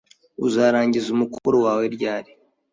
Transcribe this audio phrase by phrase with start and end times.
[0.45, 2.31] Uzarangiza umukoro wawe ryari?